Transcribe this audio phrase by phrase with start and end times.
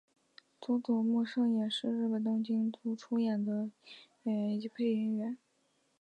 [0.59, 3.69] 佐佐木胜彦是日本东京都出身的
[4.23, 5.37] 演员及配音员。